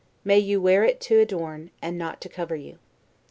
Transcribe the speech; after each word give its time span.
May 0.23 0.39
you 0.39 0.59
wear 0.59 0.83
it 0.83 0.99
to 1.01 1.19
adorn, 1.19 1.69
and 1.79 1.95
not 1.95 2.21
to 2.21 2.27
cover 2.29 2.55
you! 2.55 2.79